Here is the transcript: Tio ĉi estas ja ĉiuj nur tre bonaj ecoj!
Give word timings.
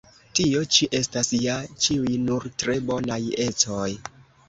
Tio 0.37 0.63
ĉi 0.75 0.87
estas 0.99 1.29
ja 1.43 1.59
ĉiuj 1.85 2.17
nur 2.25 2.51
tre 2.65 2.81
bonaj 2.91 3.23
ecoj! 3.49 3.89